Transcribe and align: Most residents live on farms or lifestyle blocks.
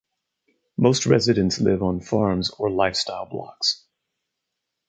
Most 0.77 1.05
residents 1.05 1.61
live 1.61 1.83
on 1.83 1.99
farms 2.01 2.49
or 2.49 2.71
lifestyle 2.71 3.27
blocks. 3.27 3.85